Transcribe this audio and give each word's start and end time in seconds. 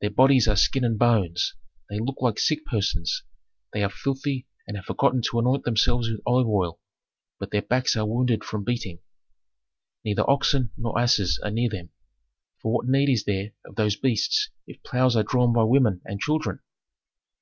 "Their 0.00 0.08
bodies 0.08 0.48
are 0.48 0.56
skin 0.56 0.84
and 0.86 0.98
bones, 0.98 1.54
they 1.90 1.98
look 1.98 2.16
like 2.20 2.38
sick 2.38 2.64
persons, 2.64 3.24
they 3.74 3.82
are 3.84 3.90
filthy 3.90 4.46
and 4.66 4.74
have 4.74 4.86
forgotten 4.86 5.20
to 5.26 5.38
anoint 5.38 5.64
themselves 5.64 6.08
with 6.08 6.22
olive 6.24 6.48
oil, 6.48 6.80
but 7.38 7.50
their 7.50 7.60
backs 7.60 7.94
are 7.94 8.06
wounded 8.06 8.42
from 8.42 8.64
beating. 8.64 9.00
"Neither 10.02 10.24
oxen 10.30 10.70
nor 10.78 10.98
asses 10.98 11.38
are 11.44 11.50
near 11.50 11.68
them, 11.68 11.90
for 12.62 12.72
what 12.72 12.88
need 12.88 13.10
is 13.10 13.24
there 13.24 13.52
of 13.66 13.74
those 13.76 13.96
beasts 13.96 14.48
if 14.66 14.82
ploughs 14.82 15.14
are 15.14 15.24
drawn 15.24 15.52
by 15.52 15.64
women 15.64 16.00
and 16.06 16.20
children? 16.20 16.60